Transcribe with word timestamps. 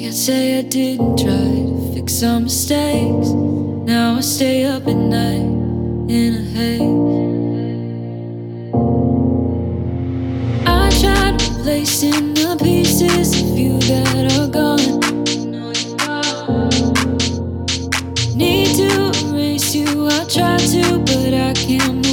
Can't 0.00 0.14
say 0.14 0.58
I 0.60 0.62
didn't 0.62 1.18
try 1.18 1.32
to 1.32 1.92
fix 1.92 2.22
our 2.22 2.38
mistakes. 2.38 3.30
Now 3.30 4.14
I 4.14 4.20
stay 4.20 4.62
up 4.62 4.86
at 4.86 4.94
night 4.94 5.42
in 6.08 6.34
a 6.36 6.42
haze. 6.54 6.80
I 10.64 10.88
tried 11.00 11.42
replacing 11.42 12.34
the 12.34 12.56
pieces 12.62 13.42
of 13.42 13.58
you 13.58 13.80
that 13.90 14.38
are 14.38 14.46
gone. 14.46 15.00
Need 18.36 18.76
to 18.76 19.10
erase 19.26 19.74
you, 19.74 20.06
I 20.06 20.24
try 20.26 20.58
to, 20.58 20.98
but 21.00 21.34
I 21.34 21.52
can't. 21.54 22.07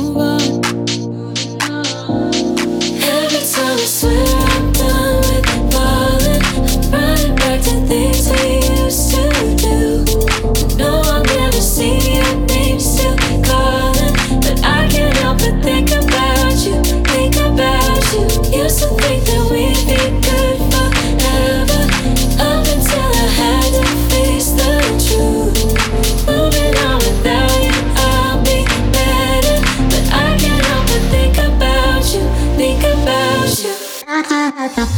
Thank 34.77 34.89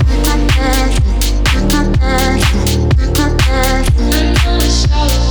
you. 5.22 5.27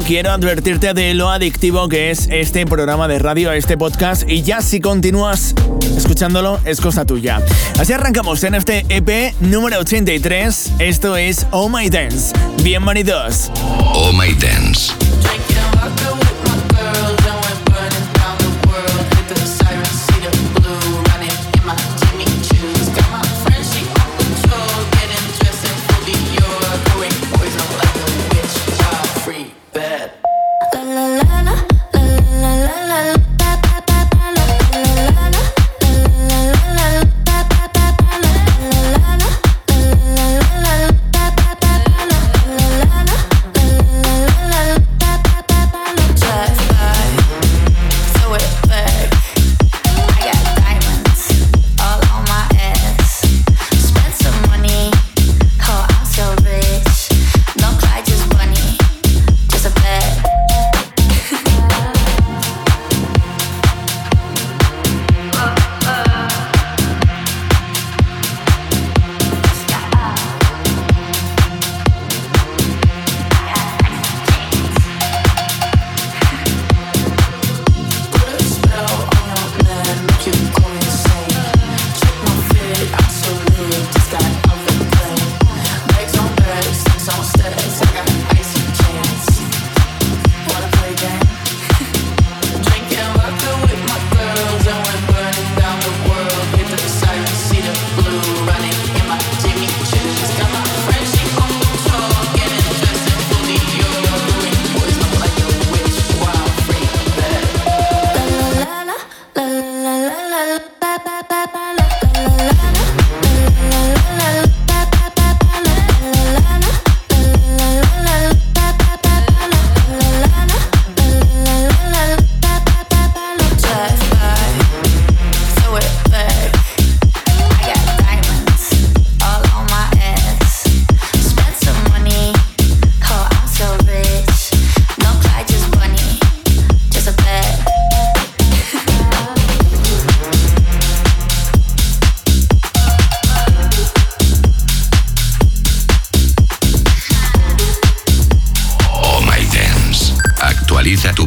quiero 0.00 0.30
advertirte 0.30 0.94
de 0.94 1.14
lo 1.14 1.30
adictivo 1.30 1.88
que 1.88 2.10
es 2.10 2.28
este 2.30 2.66
programa 2.66 3.06
de 3.06 3.18
radio, 3.18 3.52
este 3.52 3.76
podcast, 3.76 4.28
y 4.28 4.42
ya 4.42 4.60
si 4.60 4.80
continúas 4.80 5.54
escuchándolo, 5.96 6.60
es 6.64 6.80
cosa 6.80 7.04
tuya. 7.04 7.40
Así 7.78 7.92
arrancamos 7.92 8.42
en 8.44 8.54
este 8.54 8.84
EP 8.88 9.34
número 9.40 9.78
83. 9.78 10.72
Esto 10.78 11.16
es 11.16 11.46
Oh 11.50 11.68
My 11.68 11.88
Dance. 11.88 12.34
Bienvenidos. 12.62 13.50
Oh 13.94 14.12
My 14.12 14.32
Dance. 14.34 14.92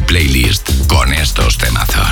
Playlist 0.08 0.70
con 0.86 1.12
estos 1.12 1.58
temazos. 1.58 2.07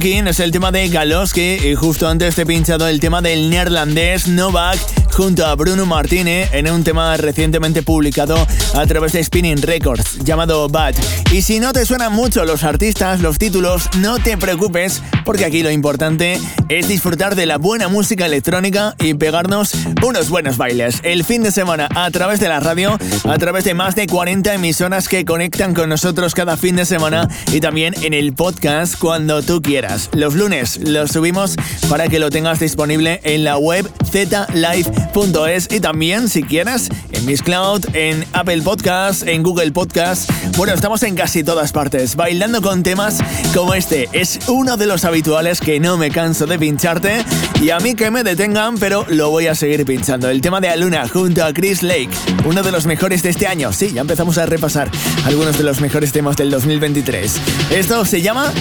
Es 0.00 0.38
el 0.38 0.52
tema 0.52 0.70
de 0.70 0.88
Galoski 0.88 1.56
y 1.56 1.74
justo 1.74 2.06
antes 2.06 2.36
te 2.36 2.42
he 2.42 2.46
pinchado 2.46 2.86
el 2.86 3.00
tema 3.00 3.20
del 3.20 3.50
neerlandés 3.50 4.28
Novak 4.28 4.78
junto 5.12 5.44
a 5.44 5.56
Bruno 5.56 5.86
Martínez 5.86 6.50
en 6.52 6.70
un 6.70 6.84
tema 6.84 7.16
recientemente 7.16 7.82
publicado 7.82 8.46
a 8.74 8.86
través 8.86 9.12
de 9.14 9.24
Spinning 9.24 9.60
Records 9.60 10.18
llamado 10.22 10.68
Bad. 10.68 10.94
Y 11.30 11.42
si 11.42 11.60
no 11.60 11.74
te 11.74 11.84
suenan 11.84 12.14
mucho 12.14 12.46
los 12.46 12.64
artistas, 12.64 13.20
los 13.20 13.36
títulos, 13.36 13.90
no 13.98 14.18
te 14.18 14.38
preocupes 14.38 15.02
porque 15.26 15.44
aquí 15.44 15.62
lo 15.62 15.70
importante 15.70 16.40
es 16.70 16.88
disfrutar 16.88 17.34
de 17.34 17.44
la 17.44 17.58
buena 17.58 17.88
música 17.88 18.24
electrónica 18.24 18.94
y 18.98 19.12
pegarnos 19.12 19.72
unos 20.02 20.30
buenos 20.30 20.56
bailes. 20.56 21.00
El 21.02 21.24
fin 21.24 21.42
de 21.42 21.52
semana 21.52 21.86
a 21.94 22.10
través 22.10 22.40
de 22.40 22.48
la 22.48 22.60
radio, 22.60 22.96
a 23.24 23.36
través 23.36 23.64
de 23.64 23.74
más 23.74 23.94
de 23.94 24.06
40 24.06 24.54
emisoras 24.54 25.06
que 25.06 25.26
conectan 25.26 25.74
con 25.74 25.90
nosotros 25.90 26.34
cada 26.34 26.56
fin 26.56 26.76
de 26.76 26.86
semana 26.86 27.28
y 27.52 27.60
también 27.60 27.92
en 28.02 28.14
el 28.14 28.32
podcast 28.32 28.98
cuando 28.98 29.42
tú 29.42 29.60
quieras. 29.60 30.08
Los 30.14 30.34
lunes 30.34 30.80
los 30.82 31.10
subimos 31.10 31.56
para 31.90 32.08
que 32.08 32.20
lo 32.20 32.30
tengas 32.30 32.58
disponible 32.58 33.20
en 33.22 33.44
la 33.44 33.58
web 33.58 33.86
zlive.es 34.10 35.68
y 35.70 35.80
también 35.80 36.30
si 36.30 36.42
quieres 36.42 36.88
en 37.12 37.26
Miss 37.26 37.42
Cloud, 37.42 37.84
en 37.92 38.24
Apple 38.32 38.62
Podcast, 38.62 39.28
en 39.28 39.42
Google 39.42 39.72
Podcast. 39.72 40.30
Bueno, 40.56 40.72
estamos 40.72 41.02
en 41.02 41.17
casi 41.18 41.42
todas 41.42 41.72
partes, 41.72 42.14
bailando 42.14 42.62
con 42.62 42.84
temas 42.84 43.18
como 43.52 43.74
este. 43.74 44.08
Es 44.12 44.38
uno 44.46 44.76
de 44.76 44.86
los 44.86 45.04
habituales 45.04 45.60
que 45.60 45.80
no 45.80 45.98
me 45.98 46.12
canso 46.12 46.46
de 46.46 46.60
pincharte 46.60 47.24
y 47.60 47.70
a 47.70 47.80
mí 47.80 47.96
que 47.96 48.12
me 48.12 48.22
detengan, 48.22 48.78
pero 48.78 49.04
lo 49.08 49.28
voy 49.28 49.48
a 49.48 49.56
seguir 49.56 49.84
pinchando. 49.84 50.30
El 50.30 50.40
tema 50.40 50.60
de 50.60 50.68
Aluna 50.68 51.08
junto 51.08 51.44
a 51.44 51.52
Chris 51.52 51.82
Lake, 51.82 52.10
uno 52.44 52.62
de 52.62 52.70
los 52.70 52.86
mejores 52.86 53.24
de 53.24 53.30
este 53.30 53.48
año. 53.48 53.72
Sí, 53.72 53.90
ya 53.92 54.02
empezamos 54.02 54.38
a 54.38 54.46
repasar 54.46 54.92
algunos 55.24 55.58
de 55.58 55.64
los 55.64 55.80
mejores 55.80 56.12
temas 56.12 56.36
del 56.36 56.52
2023. 56.52 57.34
Esto 57.72 58.04
se 58.04 58.22
llama 58.22 58.52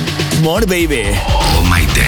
More 0.42 0.66
Baby. 0.66 1.04
Oh 1.28 1.62
My 1.62 1.86
Dance. 1.86 2.07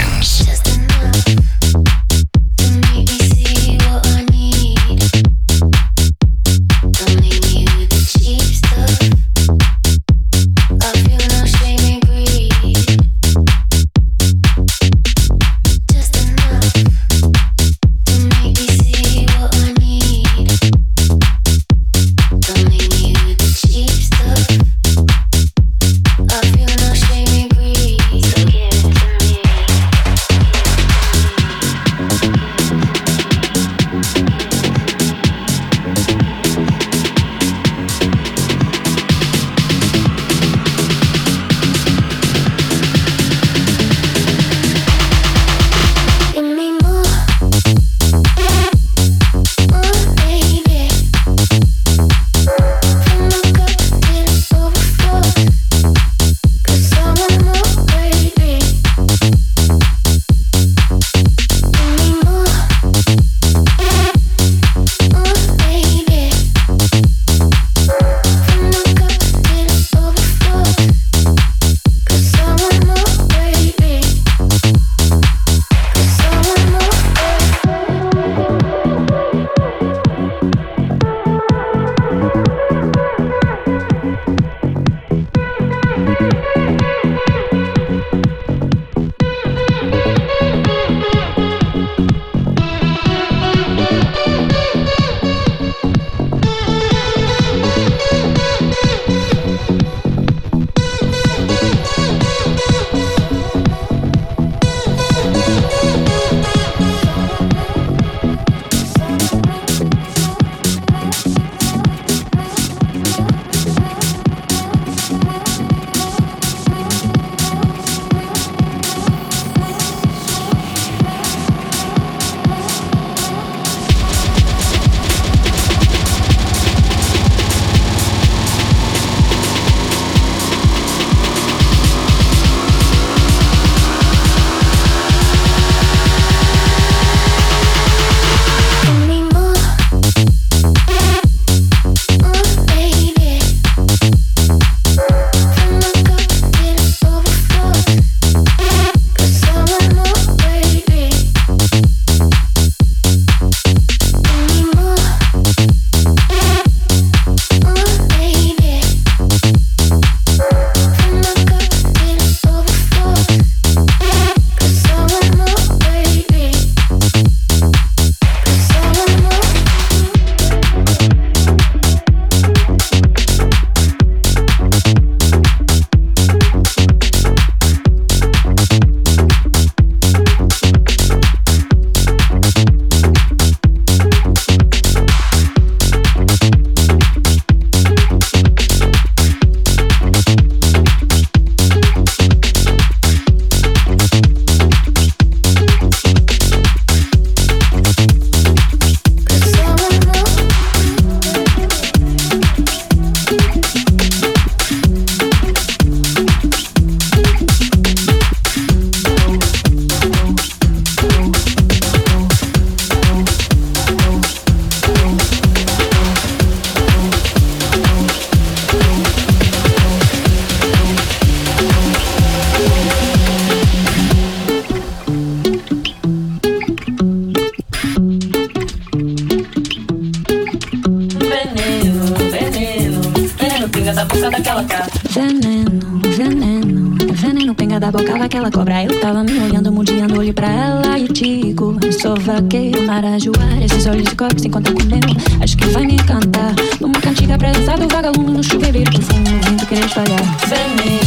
Aquela 238.29 238.51
cobra. 238.51 238.83
Eu 238.83 239.01
tava 239.01 239.23
me 239.23 239.39
olhando, 239.39 239.71
mundiando, 239.71 240.19
olho 240.19 240.33
pra 240.33 240.47
ela 240.47 240.99
e 240.99 241.07
digo: 241.07 241.77
Sou 241.99 242.15
vaqueiro, 242.19 242.85
marajoara. 242.85 243.65
Esses 243.65 243.87
olhos 243.87 244.03
de 244.03 244.15
cobre 244.15 244.39
sem 244.39 244.51
contar 244.51 244.71
com 244.71 244.83
meu. 244.83 244.99
Acho 245.41 245.57
que 245.57 245.67
vai 245.69 245.85
me 245.85 245.93
encantar. 245.93 246.53
Uma 246.79 247.01
cantiga 247.01 247.35
dançar 247.37 247.79
do 247.79 247.87
vagalume 247.87 248.31
no 248.31 248.43
chuveiro 248.43 248.83
do 248.91 249.01
fundo, 249.01 249.31
vindo 249.45 249.65
querer 249.65 249.85
espalhar. 249.85 250.21
Veneno, 250.47 251.01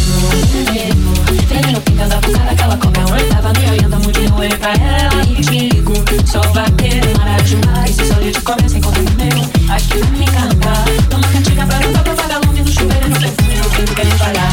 veneno, 0.50 1.12
veneno, 1.48 1.80
pingas 1.82 2.10
abusada, 2.10 2.50
aquela 2.50 2.76
cobra. 2.76 3.02
Eu 3.02 3.28
tava 3.28 3.52
me 3.52 3.70
olhando, 3.70 4.04
mundiando, 4.04 4.40
olho 4.40 4.58
pra 4.58 4.72
ela 4.72 5.22
e 5.22 5.40
digo: 5.42 5.92
Sou 6.26 6.42
vaqueiro, 6.52 7.06
marajoara. 7.18 7.88
Esses 7.88 8.10
olhos 8.10 8.32
de 8.32 8.40
cobre 8.40 8.68
sem 8.68 8.80
contar 8.80 9.00
com 9.00 9.10
meu. 9.12 9.72
Acho 9.72 9.88
que 9.88 9.98
vai 9.98 10.10
me 10.10 10.24
encantar. 10.24 10.84
Uma 11.14 11.28
cantiga 11.28 11.66
dançar 11.66 12.02
do 12.02 12.16
vagalume 12.16 12.62
no 12.62 12.72
chuveiro 12.72 13.08
do 13.08 13.14
fundo, 13.14 13.68
vindo 13.76 13.94
querer 13.94 14.08
espalhar. 14.08 14.52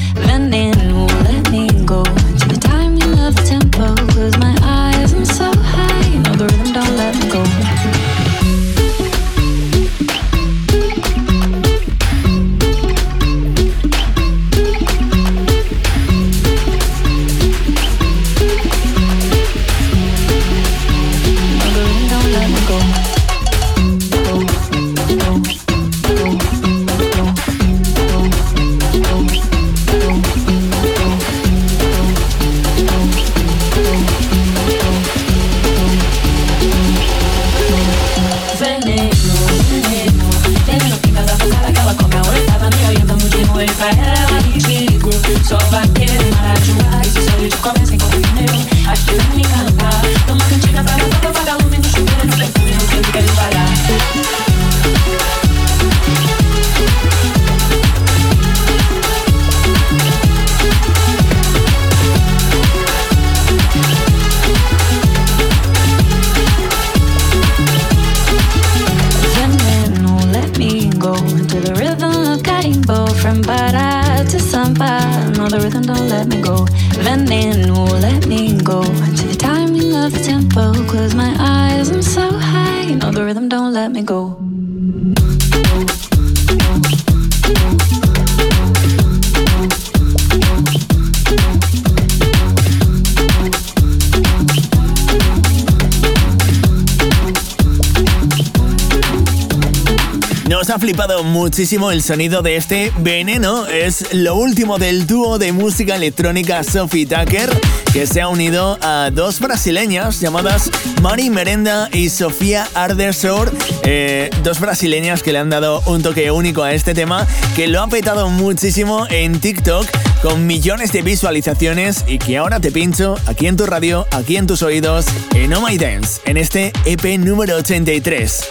muchísimo 101.51 101.91
el 101.91 102.01
sonido 102.01 102.41
de 102.41 102.55
este 102.55 102.93
veneno. 102.99 103.67
Es 103.67 104.13
lo 104.13 104.35
último 104.35 104.77
del 104.77 105.05
dúo 105.05 105.37
de 105.37 105.51
música 105.51 105.97
electrónica 105.97 106.63
Sophie 106.63 107.05
Tucker, 107.05 107.49
que 107.91 108.07
se 108.07 108.21
ha 108.21 108.29
unido 108.29 108.79
a 108.81 109.09
dos 109.11 109.41
brasileñas 109.41 110.21
llamadas 110.21 110.71
Mari 111.01 111.29
Merenda 111.29 111.89
y 111.91 112.07
Sofía 112.07 112.69
Ardersor. 112.73 113.51
Eh, 113.83 114.29
dos 114.43 114.61
brasileñas 114.61 115.23
que 115.23 115.33
le 115.33 115.39
han 115.39 115.49
dado 115.49 115.83
un 115.87 116.01
toque 116.01 116.31
único 116.31 116.63
a 116.63 116.73
este 116.73 116.93
tema, 116.93 117.27
que 117.57 117.67
lo 117.67 117.81
ha 117.81 117.87
petado 117.87 118.29
muchísimo 118.29 119.05
en 119.09 119.37
TikTok 119.41 119.85
con 120.21 120.47
millones 120.47 120.93
de 120.93 121.01
visualizaciones 121.01 122.05
y 122.07 122.17
que 122.17 122.37
ahora 122.37 122.61
te 122.61 122.71
pincho 122.71 123.15
aquí 123.25 123.47
en 123.47 123.57
tu 123.57 123.65
radio, 123.65 124.07
aquí 124.11 124.37
en 124.37 124.47
tus 124.47 124.61
oídos, 124.61 125.05
en 125.33 125.53
Oh 125.53 125.67
My 125.67 125.77
Dance, 125.77 126.21
en 126.23 126.37
este 126.37 126.71
EP 126.85 127.19
número 127.19 127.57
83. 127.57 128.41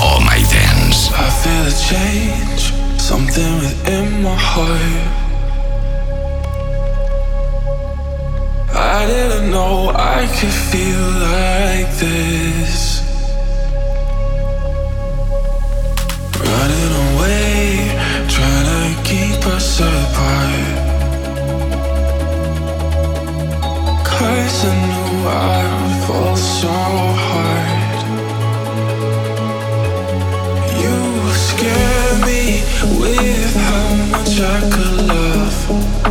Oh 0.00 0.18
My. 0.18 0.51
I 1.14 1.28
feel 1.42 1.66
a 1.66 1.76
change, 1.90 2.72
something 3.00 3.54
within 3.60 4.22
my 4.22 4.34
heart. 4.34 5.22
I 8.74 9.06
didn't 9.06 9.50
know 9.50 9.90
I 9.94 10.26
could 10.36 10.56
feel 10.70 11.06
like 11.30 11.90
this. 12.04 13.02
Running 16.38 16.92
away, 17.08 17.88
trying 18.28 18.66
to 18.72 19.02
keep 19.08 19.46
us 19.46 19.80
apart. 19.80 20.74
Cause 24.04 24.64
I 24.64 24.74
knew 24.86 25.28
I 25.28 25.60
would 25.82 25.98
fall 26.06 26.36
so 26.36 26.68
hard. 26.68 27.61
With 32.84 33.54
how 33.54 33.94
much 34.10 34.40
I 34.40 34.60
could 34.70 35.06
love. 35.06 36.01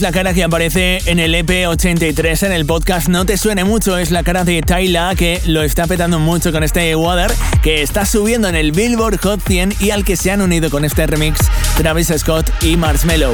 La 0.00 0.12
cara 0.12 0.32
que 0.32 0.42
aparece 0.42 1.02
en 1.04 1.18
el 1.18 1.34
EP83 1.34 2.46
en 2.46 2.52
el 2.52 2.64
podcast 2.64 3.08
no 3.08 3.26
te 3.26 3.36
suene 3.36 3.64
mucho, 3.64 3.98
es 3.98 4.10
la 4.10 4.22
cara 4.22 4.44
de 4.44 4.62
Tyla 4.62 5.14
que 5.14 5.42
lo 5.44 5.62
está 5.62 5.86
petando 5.86 6.18
mucho 6.18 6.52
con 6.52 6.62
este 6.62 6.96
Water 6.96 7.30
que 7.62 7.82
está 7.82 8.06
subiendo 8.06 8.48
en 8.48 8.54
el 8.54 8.72
Billboard 8.72 9.20
Hot 9.20 9.42
100 9.46 9.74
y 9.78 9.90
al 9.90 10.04
que 10.04 10.16
se 10.16 10.30
han 10.30 10.40
unido 10.40 10.70
con 10.70 10.86
este 10.86 11.06
remix 11.06 11.40
Travis 11.76 12.12
Scott 12.16 12.50
y 12.62 12.78
Marshmello. 12.78 13.32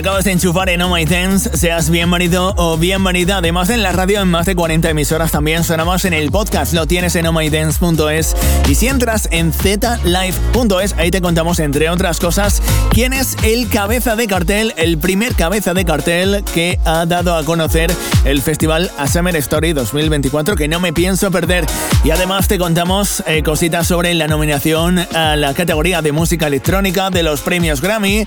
Acabas 0.00 0.24
de 0.24 0.32
enchufar 0.32 0.70
en 0.70 0.80
Oh 0.80 0.94
My 0.94 1.04
Dance, 1.04 1.58
seas 1.58 1.90
bienvenido 1.90 2.54
o 2.56 2.78
bienvenida. 2.78 3.36
Además, 3.36 3.68
en 3.68 3.82
la 3.82 3.92
radio, 3.92 4.22
en 4.22 4.28
más 4.28 4.46
de 4.46 4.56
40 4.56 4.88
emisoras 4.88 5.30
también 5.30 5.62
sonamos 5.62 6.06
en 6.06 6.14
el 6.14 6.30
podcast. 6.30 6.72
Lo 6.72 6.86
tienes 6.86 7.16
en 7.16 7.26
ohmydance.es. 7.26 8.34
Y 8.66 8.74
si 8.76 8.88
entras 8.88 9.28
en 9.30 9.52
zlive.es, 9.52 10.94
ahí 10.96 11.10
te 11.10 11.20
contamos, 11.20 11.58
entre 11.58 11.90
otras 11.90 12.18
cosas, 12.18 12.62
quién 12.92 13.12
es 13.12 13.36
el 13.42 13.68
cabeza 13.68 14.16
de 14.16 14.26
cartel, 14.26 14.72
el 14.78 14.96
primer 14.96 15.34
cabeza 15.34 15.74
de 15.74 15.84
cartel 15.84 16.44
que 16.54 16.80
ha 16.86 17.04
dado 17.04 17.36
a 17.36 17.44
conocer 17.44 17.92
el 18.24 18.40
festival 18.40 18.90
A 18.96 19.06
Summer 19.06 19.36
Story 19.36 19.74
2024, 19.74 20.56
que 20.56 20.66
no 20.66 20.80
me 20.80 20.94
pienso 20.94 21.30
perder. 21.30 21.66
Y 22.04 22.10
además 22.10 22.48
te 22.48 22.58
contamos 22.58 23.22
eh, 23.26 23.42
cositas 23.42 23.86
sobre 23.86 24.14
la 24.14 24.28
nominación 24.28 24.98
a 24.98 25.36
la 25.36 25.52
categoría 25.52 26.00
de 26.00 26.12
música 26.12 26.46
electrónica 26.46 27.10
de 27.10 27.22
los 27.22 27.42
premios 27.42 27.82
Grammy. 27.82 28.24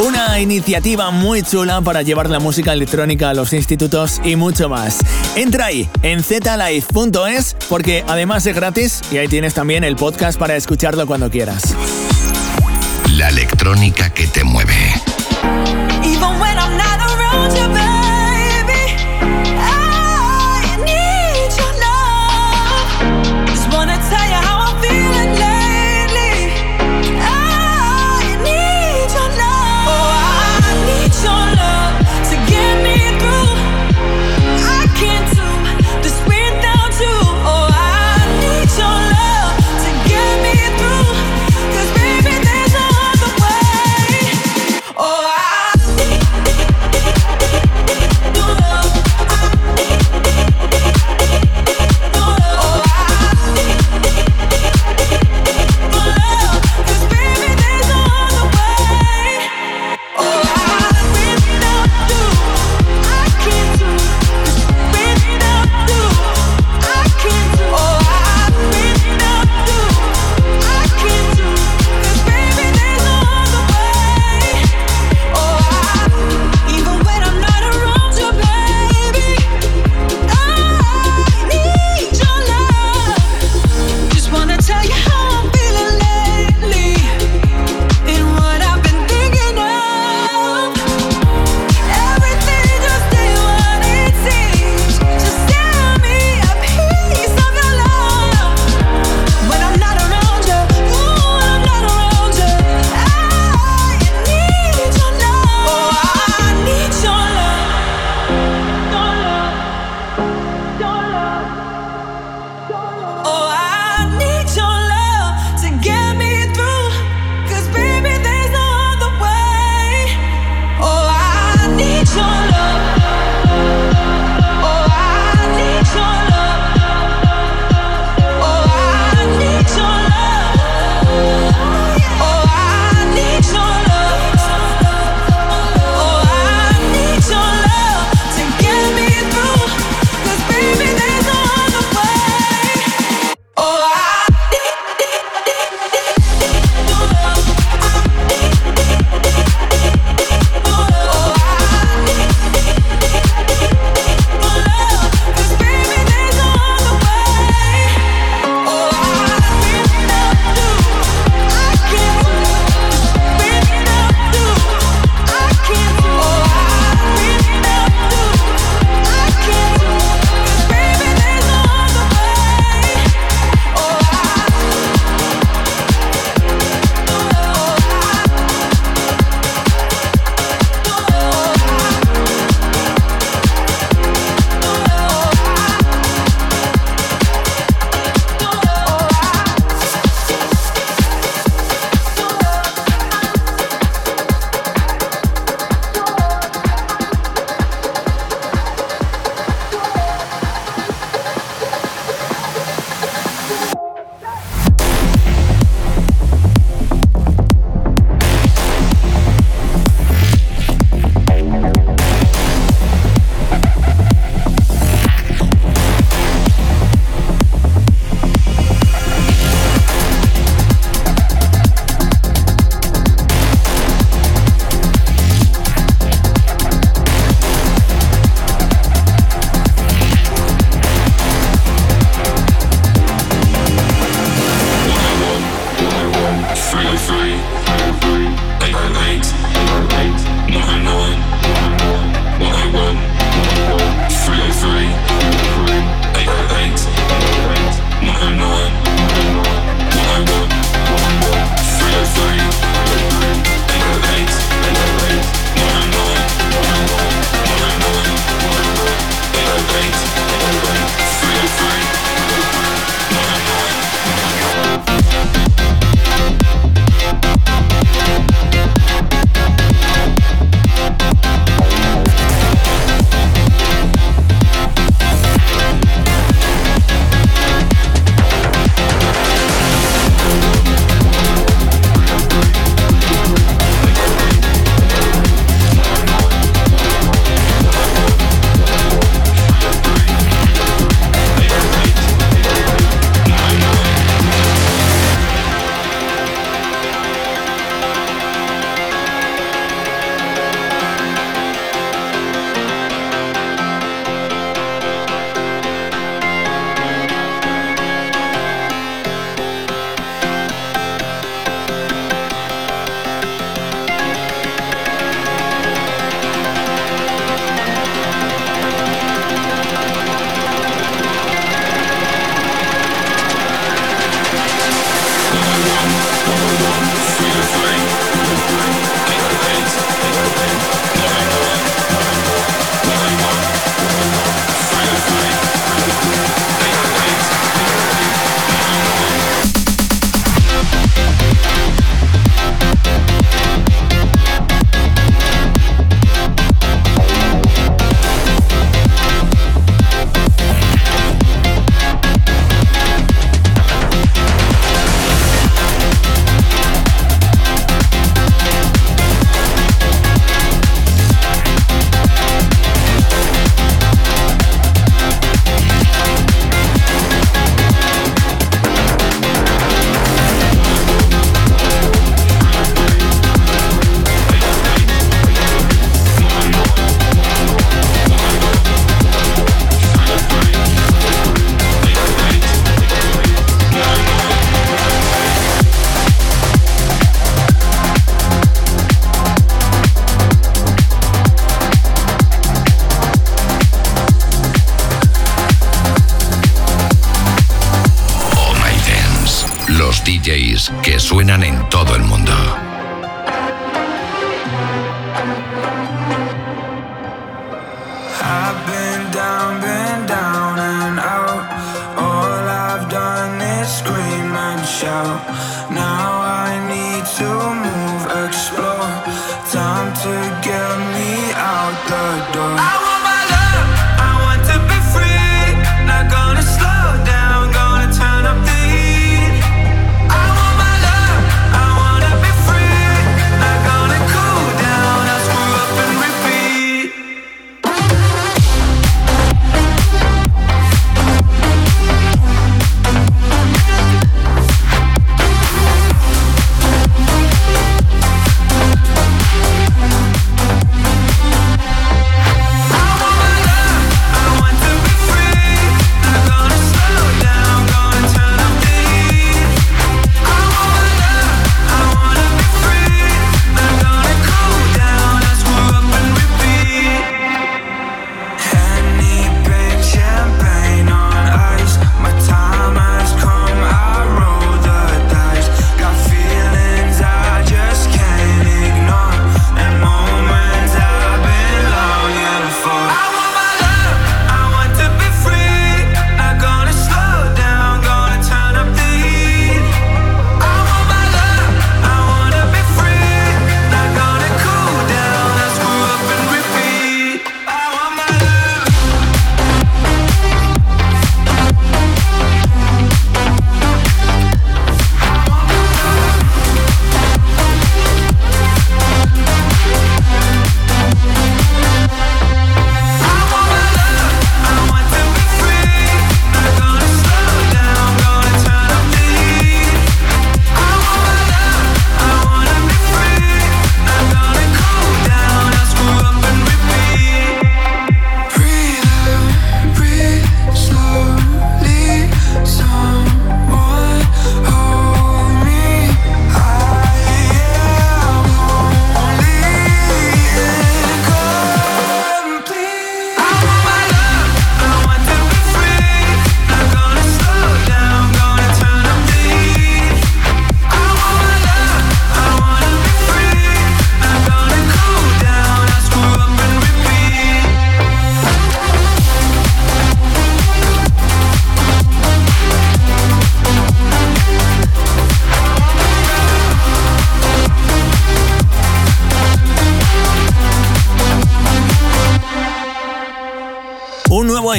Una 0.00 0.38
iniciativa 0.40 1.10
muy 1.14 1.42
chula 1.42 1.80
para 1.80 2.02
llevar 2.02 2.28
la 2.28 2.38
música 2.38 2.72
electrónica 2.72 3.30
a 3.30 3.34
los 3.34 3.52
institutos 3.52 4.20
y 4.24 4.36
mucho 4.36 4.68
más. 4.68 4.98
Entra 5.36 5.66
ahí 5.66 5.88
en 6.02 6.22
zlife.es 6.22 7.56
porque 7.68 8.04
además 8.06 8.46
es 8.46 8.54
gratis 8.54 9.00
y 9.10 9.18
ahí 9.18 9.28
tienes 9.28 9.54
también 9.54 9.84
el 9.84 9.96
podcast 9.96 10.38
para 10.38 10.56
escucharlo 10.56 11.06
cuando 11.06 11.30
quieras. 11.30 11.74
La 13.16 13.28
electrónica 13.28 14.10
que 14.10 14.26
te 14.26 14.44
mueve. 14.44 14.74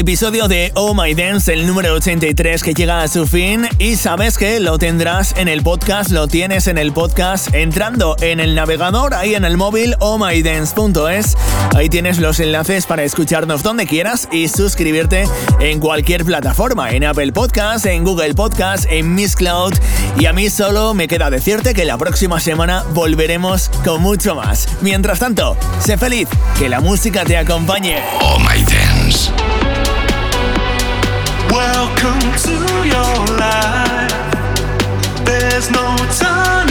Episodio 0.05 0.47
de 0.47 0.71
Oh 0.75 0.93
My 0.93 1.15
Dance, 1.15 1.51
el 1.51 1.65
número 1.65 1.95
83 1.95 2.61
que 2.61 2.75
llega 2.75 3.01
a 3.01 3.07
su 3.07 3.25
fin 3.25 3.67
y 3.79 3.95
sabes 3.95 4.37
que 4.37 4.59
lo 4.59 4.77
tendrás 4.77 5.33
en 5.35 5.47
el 5.47 5.63
podcast, 5.63 6.11
lo 6.11 6.27
tienes 6.27 6.67
en 6.67 6.77
el 6.77 6.93
podcast 6.93 7.51
entrando 7.55 8.15
en 8.21 8.39
el 8.39 8.53
navegador, 8.53 9.15
ahí 9.15 9.33
en 9.33 9.45
el 9.45 9.57
móvil 9.57 9.95
ohmydance.es, 9.99 11.35
ahí 11.75 11.89
tienes 11.89 12.19
los 12.19 12.39
enlaces 12.39 12.85
para 12.85 13.03
escucharnos 13.03 13.63
donde 13.63 13.87
quieras 13.87 14.29
y 14.31 14.47
suscribirte 14.47 15.27
en 15.59 15.79
cualquier 15.79 16.23
plataforma, 16.23 16.91
en 16.91 17.03
Apple 17.03 17.31
Podcast, 17.31 17.87
en 17.87 18.03
Google 18.03 18.35
Podcast, 18.35 18.85
en 18.91 19.15
Miss 19.15 19.35
Cloud 19.35 19.73
y 20.19 20.27
a 20.27 20.33
mí 20.33 20.51
solo 20.51 20.93
me 20.93 21.07
queda 21.07 21.31
decirte 21.31 21.73
que 21.73 21.83
la 21.83 21.97
próxima 21.97 22.39
semana 22.39 22.83
volveremos 22.93 23.71
con 23.83 24.03
mucho 24.03 24.35
más. 24.35 24.67
Mientras 24.81 25.17
tanto, 25.17 25.57
sé 25.79 25.97
feliz, 25.97 26.27
que 26.59 26.69
la 26.69 26.79
música 26.79 27.25
te 27.25 27.37
acompañe. 27.37 28.03
Oh 28.21 28.37
My 28.37 28.63
Dance. 28.65 28.94
Welcome 31.55 32.19
to 32.19 32.55
your 32.85 33.15
life. 33.39 34.11
There's 35.23 35.71
no 35.71 35.95
turning 36.19 36.64